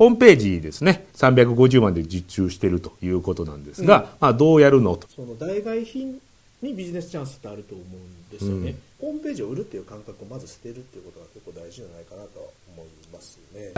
[0.00, 4.04] ホームページですね、350万で受注しているということなんですが、うん。
[4.18, 5.06] まあ、どうやるのと。
[5.14, 6.18] その代替品
[6.62, 13.72] にビジネスチャンスってあると思うんですよね、ホームページを売るっていう感覚をまず捨てるっていうことが結構大事じゃないかなとは思いますね。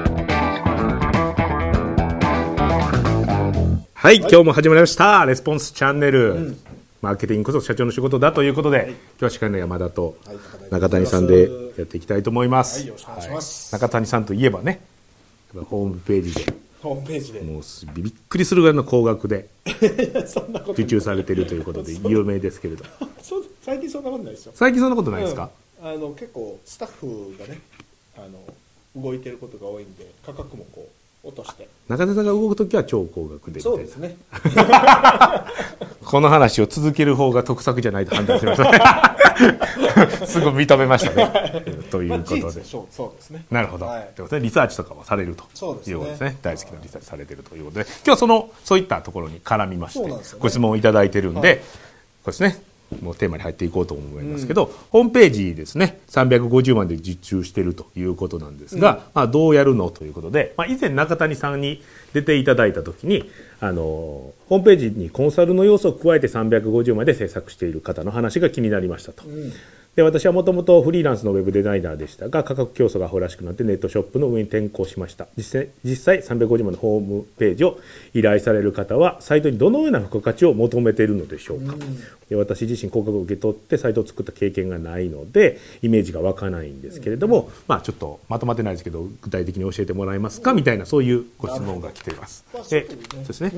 [3.95, 5.25] はい、今日も始まりました。
[5.25, 6.39] レスポンスチャンネル。
[6.53, 6.59] ん。
[7.01, 8.81] マーケティングこそ社長の仕事だということで、い。
[8.83, 10.37] 今日は司会の山田とはい
[10.71, 12.89] 中谷さんでやっていきたいと思います。
[12.89, 13.73] はい。
[13.73, 14.81] 中谷さんといえばね、
[15.61, 17.41] ホームページで、ホームページで。
[17.41, 19.49] もうすびっくりするぐらいの高額で。
[20.71, 22.85] 受注されているということで有名ですけれど。
[23.63, 24.53] 最近そんなことないですよ。
[24.55, 25.51] 最近そんなことないですか、
[25.83, 25.89] うん。
[25.89, 27.61] あの結構スタッフがね
[28.17, 30.89] あの動いてることが多いんで価格もこ
[31.25, 31.69] う落として。
[31.89, 34.17] 中谷さんが動くときは超高額でそうですね。
[36.05, 39.17] この話を続ける方が得策じゃないと判断しました。
[40.27, 41.63] すぐ認めましたね。
[41.91, 42.41] ということで。
[42.41, 42.53] まあ。
[42.53, 43.45] そうですね。
[43.51, 43.87] なるほど。
[43.87, 44.09] はい。
[44.15, 45.45] ということで、リサーチとかもされると。
[45.45, 45.47] い
[45.95, 46.37] うことですね。
[46.43, 50.15] 大好きなリサーチされてるということで、今日はその、そういったところに絡みまして、ね。
[50.39, 51.59] ご質問をいただいてるんで、はい。
[51.59, 51.63] こ
[52.27, 52.63] れですね、
[53.01, 69.25] もうテーマに入っていこうと思いますけど、ホームページですね、350万で受注しているということなんですが、まあ、どうやるのということで、まあ、以前中谷さんに出ていただいたときに、あの、ホームページにコンサルの要素を加えて350万で制作している方の話が気になりましたと。
[69.27, 69.53] うん
[69.95, 75.27] で私はもともとフリーランスのウェブデザイナーでしたが価格競争がアホらしくなってネットショップの運営に転向しました。
[75.37, 77.79] 実際実際350万のホームページを
[78.15, 81.75] 依頼される方はサイトにどのような付加価値を求めているのでしょうか、
[82.31, 92.47] で私自身広告を受け取ってサイトを作った経験がないのでイメージが湧かないんですけれども、まあちょっとまとまってないですけど具体的に教えてもらえますかみたいなそういうご質問が来ています。
[92.55, 93.53] まそうですね。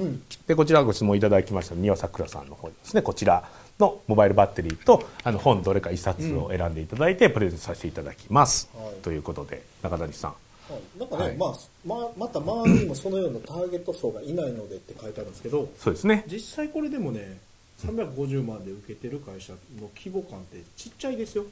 [0.48, 1.76] でこちらご質問いただきました。
[1.76, 3.02] 宮さくらさんの方ですね。
[3.02, 3.48] こちら
[3.78, 9.02] のモバイルバッテリーとあの本どれか一冊を選んでいただいてプレゼントさせていただきます、はい。
[9.02, 10.30] ということで中谷さん。
[10.30, 11.36] はい、なんかね、はい。
[11.36, 16.24] まあままた周りにもそのようなターゲット層がいないのでって書いてあるんですけどそうですね。
[16.26, 17.38] 実際これでもね
[17.84, 19.58] 350万で受けてる会社の
[19.96, 21.44] 規模感ってちっちゃいですよ。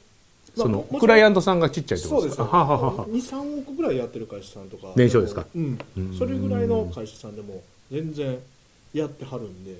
[0.56, 2.36] そのまあもクライアントさんがちっちゃいってこそうです。
[2.36, 3.06] かはははは。
[3.06, 5.44] 23億ぐらいやってる会社さんとか年商ですか？
[5.54, 6.18] うんうん。
[6.18, 8.38] それぐらいの会社さんでも全然
[8.94, 9.76] やってはるんで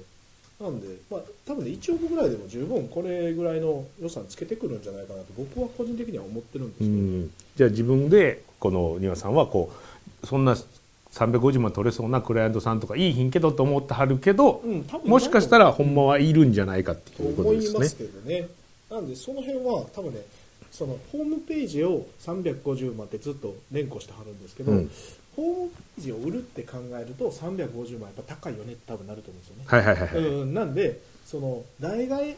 [0.63, 7.31] なんで、まあ、多分ね1億ぐらいでも十分これぐらいの予算つけてくるんじゃないかなと僕は個人的には思ってるんですけうど、ん。
[7.57, 9.73] じゃあ自分でこの庭さんはこ
[10.23, 10.57] うそんな
[11.13, 17.69] 350万取れそうなクライアントさんとかいい品けどと思ってはるけど、うんもしかしたらほんまはいるんじゃないかってということですね。
[17.71, 18.49] 思いますけどね。
[18.91, 20.21] なんでその辺は多分ね
[20.71, 24.91] そのホームページを350万ってずっと連呼してはるんですけど、うん
[25.37, 32.35] ホームページを売るって考えると350万やっぱ高いよねって多分なると思うんですよね、はいはいはいはい、うん、なんでその代替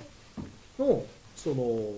[0.79, 1.05] の
[1.37, 1.93] その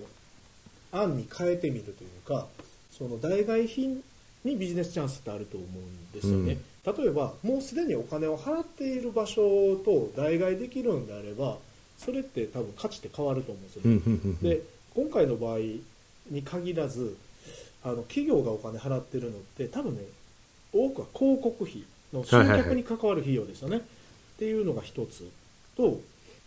[0.91, 2.47] 案に変えてみるというか
[2.91, 4.01] その代替品
[4.43, 11.57] にビジネスチャンスってあると思うんですよね、例えばもうすでにお金を払っている場所と代替できるんであれば
[11.97, 14.39] それって多分価値って変わると思うんですよね、うんうんうんうん。
[14.39, 14.61] で
[14.95, 15.57] 今回の場合
[16.29, 17.17] に限らず
[17.83, 20.01] あの企業がお金払ってるのって多分ね
[20.85, 21.83] 多くは広告費
[22.13, 23.81] の集客に関わる費用ですよね、っ
[24.37, 25.29] ていうのが一つ
[25.75, 25.99] と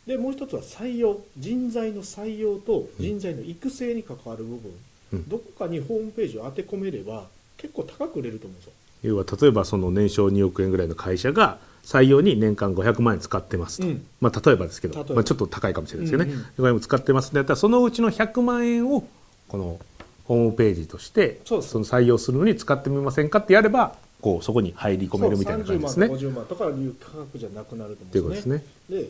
[0.06, 4.72] でもう一つは採用人材の採用と人材の育成に関わる部分、
[5.12, 5.28] うん。
[5.28, 7.24] どこかにホームページを当て込めれば
[7.56, 8.72] 結構高く売れると思うんですよ。
[9.02, 14.06] 要は例えばその年商2億円ぐらいの会社が採用に年間500万円使ってますと、うん。
[14.20, 16.46] まあ、例えばですけどまあ、ちょっと高いかもしれないですけどね、うんうん。
[16.46, 19.06] 500万円使ってますってやったらそのうちの100万円を
[19.48, 19.78] この
[20.24, 26.06] ホームページとしてその採用するのに使ってみませんかってやればこうそこに入り込めるみたいな感じですね。
[26.06, 29.02] そう30万と50万とかいう価格じゃなくなると思うんでことですすねね。
[29.02, 29.08] で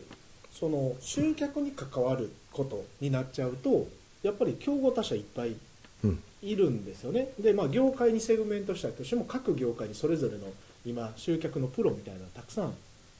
[0.52, 3.86] その集客に関わることになっちゃうと
[4.22, 5.54] やっぱり競合他社いっぱい
[6.04, 10.46] うんいるんですよねで、まあ、業界にセグメントしたとしても各業界にそれぞれの
[10.86, 12.74] 今集客のプロみたいなのたくさん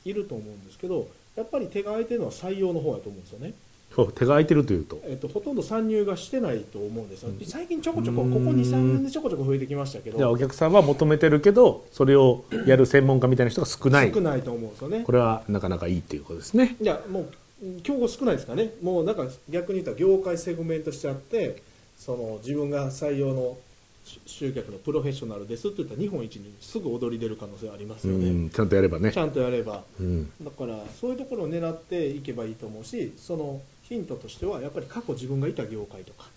[0.05, 3.53] いると思うんですけどやっぱり手が空いてるのは採用の方だと思うんですよね、
[3.91, 5.01] 手が空いてるというと。
[5.05, 7.31] えっと、ほとんど参入がしてないと思うんですよ。
[7.45, 10.19] 最近ちょこちょこここ23年でちょこちょこ増えてきましたけど。
[10.19, 14.13] じゃあお客さんは求めてるけどそれをやる専門家みたいな人が少ない。
[14.13, 15.03] 少ないと思うんですよね。
[15.05, 16.77] これはなかなかいいっていうことですね。
[16.81, 18.73] いやもう競合少ないですかね。
[18.83, 21.63] もうなんか逆に言ったら業界セグメントしちゃって
[21.99, 23.59] その自分が採用の
[24.05, 29.13] し集客のプロフェッショナルですって言ったら日本一にすぐ踊り出る可能性ありますうよね、んちゃんとやればね。
[29.13, 29.19] ち。
[29.19, 29.85] ゃんとやれば。
[30.01, 30.31] うん。
[30.43, 33.61] だからそういうところを狙っていけばいいと思うしその
[33.91, 36.29] ヒントとしてはやっぱり過去自分がいた業界とか、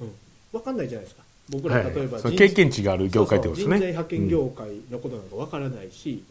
[0.00, 0.12] うん、
[0.52, 1.24] 分かんないじゃないですか。
[1.50, 3.76] 僕らはい例えば、その経験値がある業界ってことですね。
[3.76, 6.22] 人材派遣業界のことなんか分からないし、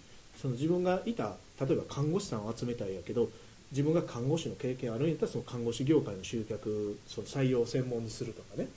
[0.42, 3.30] その自分がいた例えば看護師さんを集めたいやけど
[3.72, 8.70] 自分が看護師の経験あるんやったらその看護師業界の集客その採用を専門にするとかね。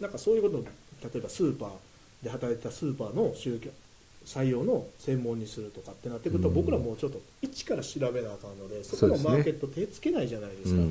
[0.00, 1.70] なんかそういうことを例えばスーパー
[2.24, 3.74] で働いてたスーパーの集客
[4.24, 6.54] 採用の専門にするとかってなってくると、うん。
[6.54, 10.82] 僕らもうちょっと一から調べなあかんのでそこのマーケット手つけないじゃないですか。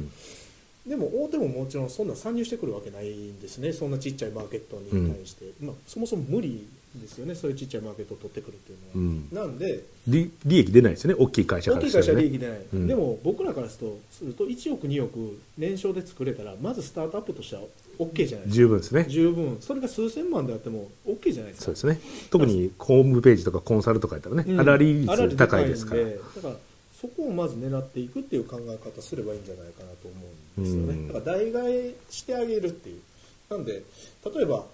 [0.89, 9.45] うんでも大手ももちろんそんな参入してくるわけないんですね、そんなちっちゃいマーケットに対して、まあ、そもそも無理ですよね、そういうちっちゃいマーケットを取ってくるっていううのは。
[9.45, 9.51] ん。
[9.51, 11.17] なんで、利利益出ないですよね。
[11.19, 12.87] 大きい会社から大きい会社は利益出ない、うん。
[12.87, 17.61] でも僕らからするとすると1億、2億年商で作れたら、まずスタートアップとしては
[17.99, 19.05] OK じゃないですか、十分ですね。
[19.07, 21.65] 十分、それが数千万であっても OK じゃないですか。
[21.65, 21.99] そうですね。
[22.31, 24.57] 特にホームページとかコンサルとかやったらね、うん。
[24.57, 26.03] 粗利率高いですから。
[26.03, 26.55] だから
[26.99, 30.17] そこをまず狙っていくっていう考え方すればいいんじゃないかなと思
[30.57, 31.07] うんですよね、うん。
[31.07, 33.01] だから代替えしてあげるっていう。
[33.49, 33.83] なんで
[34.25, 34.65] 例えば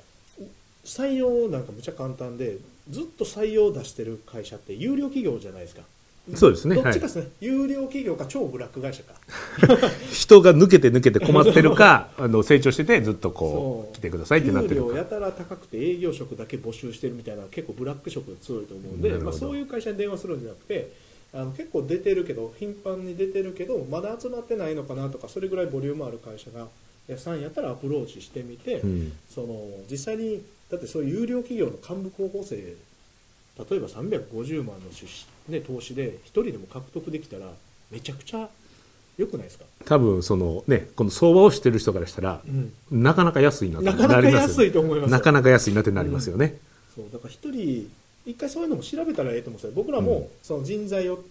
[0.83, 2.57] 採用なんかむちゃ簡単で
[2.89, 5.81] ずっと採用を出してる会社って有料企業じゃないですか。
[6.33, 6.75] そうですね。
[6.75, 9.13] どっちかですね、有料企業か超ブラック会社か。
[10.11, 13.95] 人が抜けて抜けて困ってるか あの成長しててずっとこそう。
[13.95, 14.91] 来てくださいってなって給るか。
[14.93, 20.91] 料やたら高くて営業職だけ募集してるみたいな結構ブラック職が強いと思うんで、まあ、そういう会社に電話するんじゃなくて
[21.35, 26.67] あの結構出てるけど頻繁に出てるけどまだ集まってないのかなとかそれぐらいボリュームある会社が
[27.09, 29.13] 屋さんやったらアプローチしてみて、うん。
[29.29, 30.41] その実際に
[30.71, 37.47] だってそういう有料企業の幹部候補生例えば350万の出資、ね、投資で1人でも獲得できたら
[37.91, 38.49] めちゃくちゃ
[39.17, 45.17] 良くないですか、多分そのねこの相場をしてる人からしたらうん、なかなか安いなとなかなかります安いと思いますよ。
[45.17, 46.57] なかなか安いなってなりますよね、
[46.93, 47.89] そうだから一人
[48.25, 49.71] 一回そういうのも調べたらええと思うんですよ。
[49.75, 51.23] 僕らもその人材を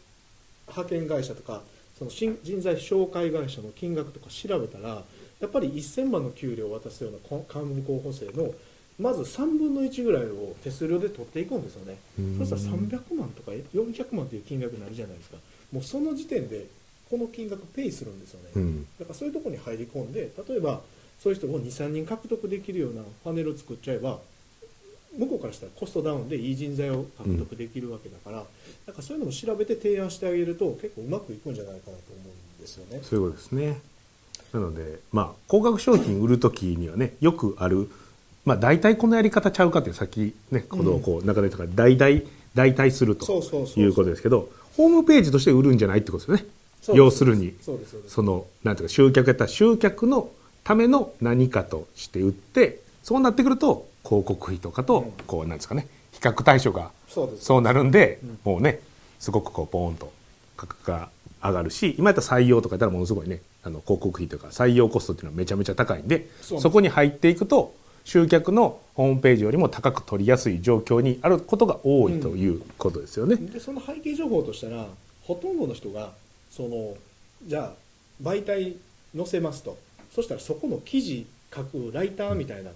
[0.69, 1.63] 派遣会社とか
[1.99, 5.03] その新人材紹介会社の金額とか調べたら
[5.41, 8.53] やっぱり1000万の給料を渡すようなこ幹部候補生の
[8.99, 11.99] まず3分の1ぐらいを手数料で取っていくんですよね。
[12.19, 12.39] うん。
[12.39, 15.37] そしたら300万とか400万という金額になるじゃないですか。
[15.73, 16.67] もうその時点で
[17.11, 18.87] この金額ペイするんですよね、うん。
[18.99, 20.81] だからそういうところに入り込んで例えば
[21.21, 24.21] そういう人を23人獲得できるようなパネルを作っちゃえば
[25.19, 28.45] 向こうからしたらコストダウンでいい人材を獲得できるわけだから、
[28.87, 33.01] なんかそういうのも調べて提案してあげると結構うまくいくんじゃないかなと思うんですよね。
[33.03, 33.81] そういうことですね。
[34.53, 37.89] なのでまあ高額商品売るときにはね よくある
[38.45, 43.25] まあ大体このやり方ちゃうかってさっきねこのこう中根とか代替代替すると
[43.77, 46.55] いうことですけどホームページとして売るんじゃないってことですよね。
[46.99, 47.55] 要するに
[48.09, 50.31] そのなんていうか集客やったら集客の
[50.63, 55.13] ための何かとして売ってそうなってくると広告費とかとうん。
[55.27, 58.39] こうなんですかね比較対象がそうなるんで、うん。
[58.45, 58.81] もうね
[59.19, 60.13] すごくこうポーンと
[60.57, 61.09] 価格が
[61.43, 67.75] 上がるし今やったら採用とかやったらものすごいねあの広告費とか採用コストっていうのはめちゃめちゃ高いんでそこに入っていくと
[68.05, 73.37] 集客のホームページよりも高く取りやすい状況にあることが多いということですよね。
[73.37, 74.87] でその背景情報としたら
[75.23, 76.13] ほとんどの人が
[76.51, 76.95] その
[77.47, 77.73] じゃあ
[78.23, 78.77] 媒体
[79.17, 79.79] 載せますと。
[80.15, 82.71] そしたらそこの記事書くライターみたいな、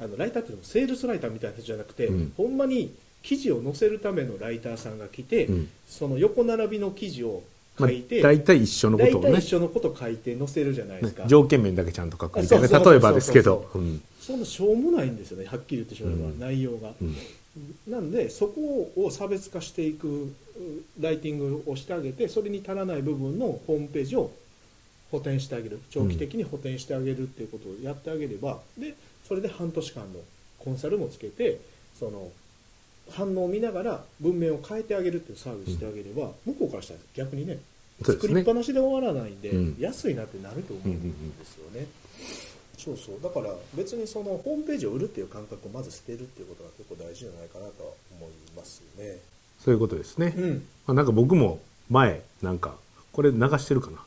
[0.00, 2.32] あのライターっていうのもセールスライターみたいな人じゃなくて、うん。
[2.36, 5.68] ほんまに記事を載せるためのライターさんが来て、うん。
[5.88, 7.42] その横並びの記事を
[7.78, 9.38] まあ書いて、大体一緒のことをね。
[9.38, 12.40] 一緒のこと書いて載せるじゃないですか、ね条件面だけちゃんと書く。
[12.40, 13.70] みたいな例えばですけど。
[14.20, 16.40] そんなしょうもないんですよねはっきり言ってしまえば、うん。
[16.40, 16.92] 内容が。
[17.00, 17.16] うん。
[17.88, 20.32] なんでそこを差別化していくう
[21.00, 24.30] ライティングをしてあげてそれに足らない部分のホームページを
[25.10, 25.80] 補填してあげる。
[25.90, 28.94] 長期的に補填してあげるっていうことをやってあげれば、で
[29.26, 30.20] それで半年間の
[30.58, 31.60] コンサルもつけて
[31.98, 32.30] その
[33.10, 37.58] 反応を見ながら文面を変えてあげるっていうサービスしてあげれば、向こうからしたら逆にね。
[38.02, 39.76] 作りっぱなしで終わらないんで、うん。
[39.78, 41.86] 安いなってなると思うんですよね。
[42.76, 43.20] そうそう。
[43.22, 49.18] だから別にそのホームページを売るっていう感覚をまず捨てるっていうことが結構大事じゃないかなとは思いますね。
[49.60, 50.34] そういうことですね。
[50.36, 50.52] うん、
[50.86, 52.74] まあ、なんか僕も前なんか
[53.12, 53.98] これ流してるかな。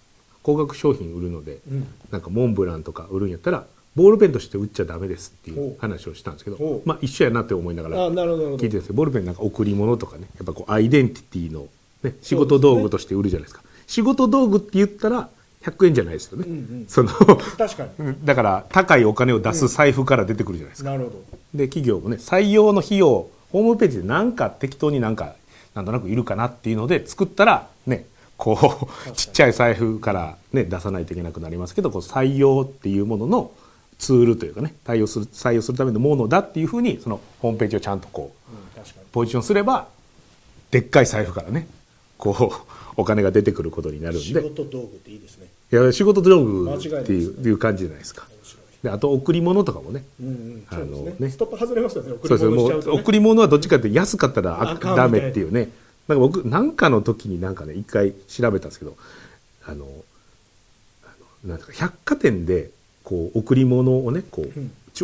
[0.43, 3.65] 高額商品売るのでうん、なんかモンブランとか売るんやったら
[3.95, 11.67] ボールペンとして売っちゃダメですっていう話をしたんですけどまあ一緒やなって思いながら聞いてるんですけどボールペンなんか贈り物とかねやっぱこうアイデンティティの、
[12.03, 13.63] ね、仕事道具として売るじゃないですか。
[13.87, 15.29] 仕事道具って言ったら
[15.63, 16.85] 100円じゃないですよね、うんうん。
[16.87, 17.87] その確か
[18.23, 21.39] だから高いお金を出す財布から出てくるじゃないですか、になるほど。
[21.53, 25.35] で企業もね採用の費用ホームページでなんか適当になんか
[25.75, 28.05] なんとなくいるかなっていうので作ったらね
[28.37, 33.51] こうちっちゃい財布からね出さないといけなくなりますけどこう採用っていうものの
[33.99, 38.59] ツールというかね対応する採用するためのものだっていうふうにそのホームページをちゃんとこううん
[39.11, 39.87] ポジションすれば
[40.71, 41.67] でっかい財布からね
[42.17, 45.47] こう お金が出てくることになるん仕で事道具っていいですね。
[45.71, 48.27] いや仕事道具っていないですいういう感じじゃないですか。
[48.83, 50.03] であと贈り物とかもね。
[50.21, 51.27] うんうんあのそうですね。
[51.27, 51.31] ね。
[51.31, 52.13] ストップ外れますよね。
[52.13, 55.69] 送り物ね、贈り物はどっちかって安かったらダメっていうね。
[56.07, 58.97] なんか僕なんかの時になんかね一回調べたんですけど
[59.65, 59.85] あの
[61.03, 61.07] あ
[61.45, 62.71] のなんですか百貨店で
[63.03, 64.49] こう贈り物をねこう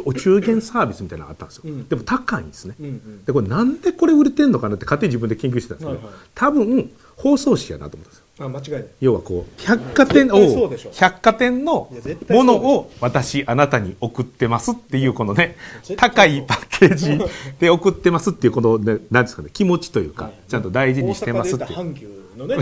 [0.05, 1.87] お中元サービスみたいなのがあったんですよ、うん。
[1.87, 3.25] でも高いんですね、うんうん。
[3.25, 6.13] でこれなんでこれ売れてんのかなって勝手に自分で研究してたんですけど、はいはい。
[6.33, 8.25] 多分包装紙やなと思ったんですよ。
[8.37, 8.85] あ間違いない。
[8.99, 11.89] 要はこう百貨店を百貨店の
[12.29, 15.55] ものを私あなたに送ってますっていうこのね
[15.95, 17.17] 高いパッケージ
[17.59, 20.33] で送ってますっていうこのねなんですかね気持ちというかはい。
[20.49, 22.57] ちゃんと大事にしてますっていうのね。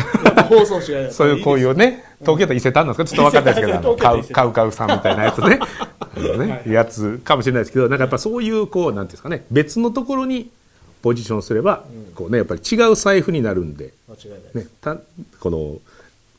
[0.50, 3.18] 放送紙が そういうこういうね東京だと伊勢丹なんですか？
[3.18, 5.60] ちょっと分かんないですけどカウカウカウさんみたいなやつね。
[6.16, 10.50] あのねはいやつかもしれないですけどなんかやっぱそういうこうなんていうんですかね別のところに
[11.02, 11.84] ポジションすれば
[12.16, 13.94] こうねやっぱり違う財布になるんで。
[14.54, 14.98] ね、た
[15.40, 15.78] この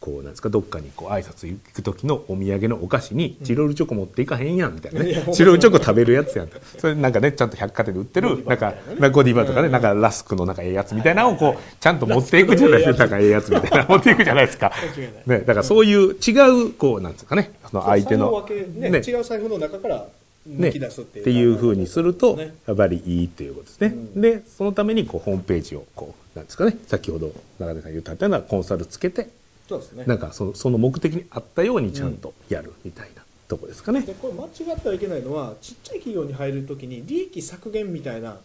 [0.05, 8.75] こうなんですかどっかにこう挨拶行く時のお土産のお菓子にチロルチョコ持っていかへんやんみたいないやほんチロルチョコ食べるやつやんそれなんかねちゃんと百貨店で売ってるなんか
[9.11, 12.99] ゴディバとかねなんかラスクのなんかええやつみたいなのをこうちゃんと持っていくじゃないですか。
[12.99, 14.73] なんかええやつみたいなの持っていくじゃないですか。
[15.25, 17.53] ねだからそういう違うこうなんですかね。
[17.71, 18.99] その相手のねね。
[18.99, 20.07] 違う財布の中から
[20.47, 22.55] ね、っていう,、ふうにするとね。
[22.67, 24.21] やっぱりいいっていうことですね、うん。
[24.21, 26.77] でそのためにこうホームページをこうなんですかね。
[26.87, 29.29] 先ほど中根さん言ったようなコンサルつけて
[29.69, 34.03] そうですねなんかそのその目的に合ったようにちゃんとやるみたいなとこですかね。
[34.03, 38.39] でこれ間違ってはいけないのはちっちゃい企業に入るときに利益削減みたいな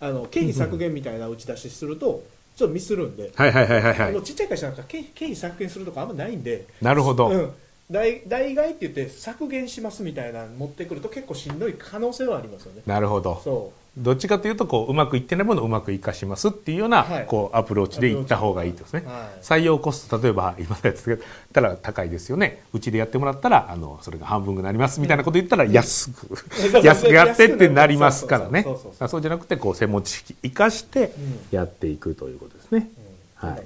[0.00, 2.22] あの経費削減みたいな打ち出しすると
[2.56, 4.08] ちょっとミスるんで、はいはいはいはいはい。
[4.10, 7.28] あのちっちゃい会社なんか経経費削減するとかあんまないんで、なるほど。
[7.28, 7.52] うん、
[7.90, 12.82] 代代替えって言って削減しますみたいなの持ってくると結構しんどい可能性はありますよね。
[12.86, 13.40] なるほど。
[13.42, 17.26] そどっちかというとこううまくいってないものをうまく活かしますっていうような、はい。
[17.26, 19.02] こうアプローチでいった方がいいですね。
[19.04, 19.42] はい。
[19.42, 21.18] 採用コスト例えば今のやつやっ
[21.52, 22.62] たら高いですよね。
[22.72, 26.36] うちでやってもらったらあのそれが半分になりますみたいなこと言ったら安く、
[26.70, 28.64] そう安くやってってなりますからね。
[29.08, 31.12] そうじゃなくてこう専門知識生かして
[31.50, 32.88] やっていくということですね。
[33.42, 33.48] うん。
[33.48, 33.62] はい。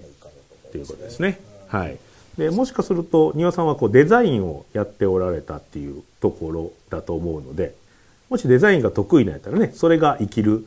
[0.73, 1.29] ということですね。
[1.29, 1.41] ね。
[1.69, 1.99] はい。
[2.39, 7.75] でもしかすると丹羽さんはこうデザインをやっておられたっていうところだと思うので、
[8.31, 10.67] もしデザインが得意なんやったらね、それが生きる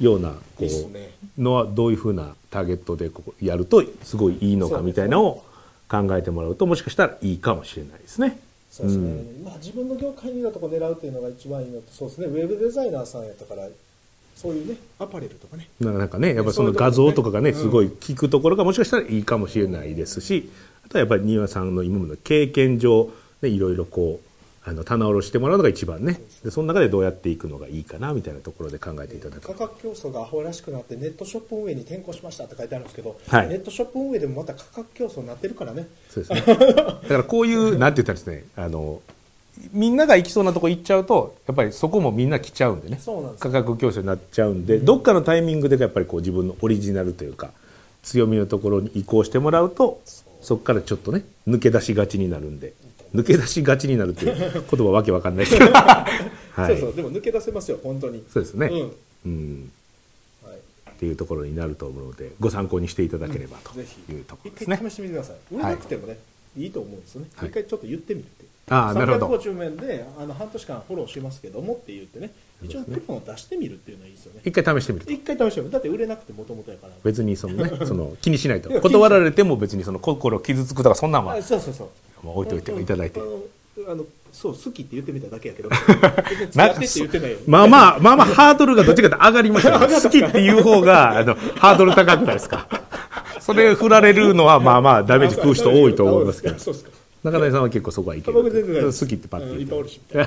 [0.00, 5.44] ようなこうのはどういうふうなターゲットでここやるとすごいいいのかみたいなのを
[5.88, 8.38] 考えてもらうともしかしたらいいかもしれないですね。
[8.70, 12.26] そうですね、まあ、自分の業界にいるとこ狙うっていうのが一番いいのとそうですね。
[12.26, 13.66] ウェブデザイナーさんやったから
[14.34, 15.68] そういうねアパレルとかね。
[15.80, 20.50] なんかねやっぱその画像とかがねねすごい聞くところがもしかしたらいいかもしれないですし
[20.84, 23.10] あとはやっぱり丹羽さんの今までの経験上
[23.40, 24.25] ねいろいろこう
[24.68, 26.20] あの棚卸してもらうのが一番ね。
[26.42, 29.40] でその中でどうやっていくのがいいかなみたいなところで考えていただく。
[29.42, 33.48] 価格競争がアホらしくなってネットショップ運営に転向しましたって書いてあるんですけど、はい。
[33.48, 35.86] ネットショップ運営でもまた価格競争になってるからね。
[36.10, 36.56] そうですね。
[36.56, 39.00] だからこういう なんて言ったらですねあの
[39.72, 42.98] みんなが行きそうなとこ行っちゃうとやっぱりそこもみんな来ちゃうんでね。
[43.00, 47.52] そうなんです価格競争になっちゃうんで、どっかのタイミングでやっぱりこう自分のオリジナルというか
[48.02, 50.00] 強みのところに移行してもらうと
[50.40, 52.74] そこからちょっとね抜け出しがちになるんで
[53.16, 55.72] 抜け出しがちになるっていう 言葉わけわかんないですけど。
[55.72, 56.06] は
[56.58, 56.66] い。
[56.68, 58.24] そうそうでも抜け出せますよ本当に。
[58.32, 58.92] そうですね、うん。
[59.26, 59.70] うん。
[60.44, 65.54] はい、っていうところになると思うのでご参考にしていただければというところ一ですね、回試してみてください。
[65.54, 66.18] 売れなくてもね、
[66.56, 67.48] い、いと思うんですよね、はい。
[67.48, 68.46] 一回ちょっと言ってみるって。
[68.68, 69.28] ああなるほど。
[69.36, 72.32] 350面であの半年間フォローしますけどもって言ってね
[72.62, 74.40] 一応クーポンを出してみるっていうのはいいですよね。
[74.44, 75.12] 一回試してみると。
[75.12, 75.72] 一回試してみる。
[75.72, 76.92] だって売れなくてもともとやから。
[77.04, 78.70] 別にそのね その気にしないと。
[78.80, 81.88] 断られても別にその心傷つくとかそんなんはあそうそうそう
[82.26, 83.20] もう置いといていただいて。
[83.88, 85.70] あのそう好きって言ってみただけやけど。
[87.46, 89.78] まあまあまあまあハードルがどっちかというと上がりまし た。
[89.78, 92.68] ね好きっていう方があのハードル高くないですか。
[93.40, 96.56] それ振られるのはまあまあダメージ食う人多いと思いますけど。
[97.22, 98.34] 中谷さんは結構そこはいける。
[98.42, 98.42] 好
[99.06, 100.26] きってパッて言って。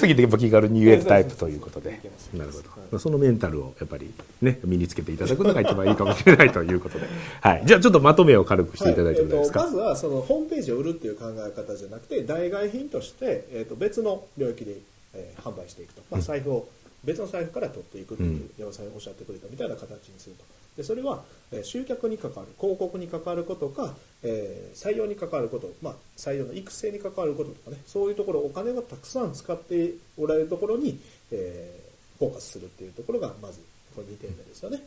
[0.00, 2.00] 好きってやっぱ気軽に言えるタイプということで。
[2.34, 7.06] なるほどそのメンタルをやっぱりね身につけていただくのが一番いいかもしれないということで。
[7.40, 7.62] はい。
[7.64, 9.68] じゃあちょっとまとめを軽くしていただいてもいいですか、はい。
[9.68, 14.76] えーとまずはそのホームページを売るっていう考え方じゃなくて代替品として、えー、と別の領域で、
[15.14, 16.68] えー販売していくと、まあ、財布を
[17.04, 18.50] 別の財布から取っていくっていう、うん。
[18.58, 20.44] 山さんがおっしゃってくれたみたいな形にすると。
[20.76, 27.78] でそれは、えー集客に関わる広告に関わることか、えー採用に関わること、まあ、採用の育成に関わることとかね。
[27.86, 30.98] そういうところお金がたくさん使っておられるところに、
[31.30, 31.91] えー
[32.22, 33.60] フォーカスするっていうところがまず
[33.94, 34.80] この2点目ですよね。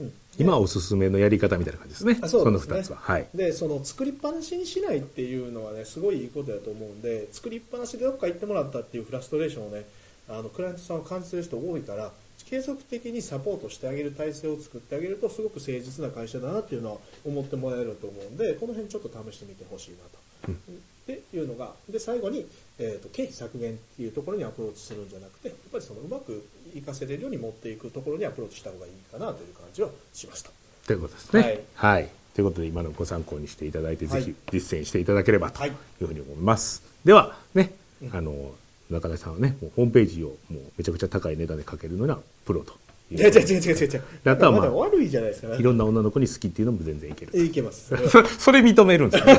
[0.00, 0.12] うん。
[0.38, 2.18] 今おすすめのやり方みたいな感じですね。
[2.22, 2.78] あそうのですね。
[2.78, 2.96] 2つは。
[2.96, 3.26] はい。
[3.34, 9.84] でその作りっぱなしにしないっていうのはねすごいいいことだと思うんで作りっぱなしでどっか行ってもらったっていうフラストレーションをね
[10.28, 12.12] あのクライアントさんを感じてる人多いから
[12.48, 20.26] 継続的にサポートしてあげる体制を作ってあげるとすごく誠実な会社だなっていうのは思ってもらえると思うんでこの辺ちょっと試してみてほしいなと。
[20.52, 22.46] っていうのがで最後に、
[22.78, 26.44] えー、と経費削減っていうところにアプローチするんじゃなくてやっぱりそのうまく
[26.80, 30.50] 活かせれるように持っていくところにアプローチした方がいいかなという感じはしました。
[30.86, 31.42] ということですね。
[31.42, 31.60] はい。
[31.74, 34.22] はい、ということで今のご参考にしていただいて、はい。
[34.22, 37.72] ぜひ実践していただければとはいいうふうに思います、ではね
[38.12, 38.52] あの
[38.90, 42.76] 中谷さんはねもうホームページをもうめちゃくちゃ高い値段でかけるのがプロと
[43.08, 43.86] いや違う違う違う違う。
[43.86, 45.54] 違うであとはまあ悪いじゃないですか。
[45.54, 47.94] いろんな女の子に好きっていうのも全然いけるえいけます。
[48.10, 49.38] そそれ認めるんですね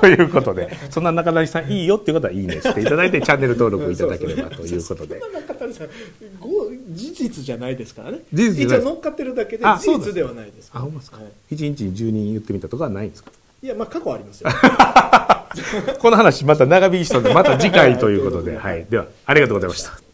[0.00, 0.70] と いうことで。
[0.90, 5.20] そんな中谷さんいいよっていうことはいいねしていただいてチャンネル登録いただければということで。
[5.20, 5.88] そんな中谷さん
[6.38, 8.20] ご事実じゃないですからね。
[8.32, 8.78] 事実じゃない。
[8.78, 10.70] 一応乗っかってるだけであそうです事実ではないです。
[10.72, 11.26] あほんまですか、はい。
[11.50, 13.32] 一日に10人言ってみたとかはないんですか。
[13.60, 14.50] いやまあ過去ありますよ。
[15.98, 20.05] この話また長引きそうでまた次回ということで、はい、ではありがとうございました